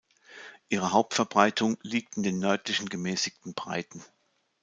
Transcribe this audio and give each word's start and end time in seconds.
Ihre 0.69 0.93
Hauptverbreitung 0.93 1.77
liegt 1.83 2.17
in 2.17 2.23
den 2.23 2.39
nördlichen 2.39 2.89
gemäßigten 2.89 3.53
Breiten. 3.53 4.03